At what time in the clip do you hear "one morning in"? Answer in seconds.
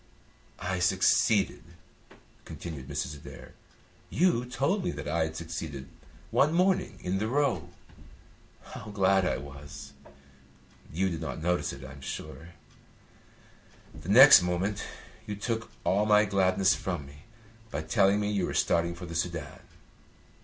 6.31-7.19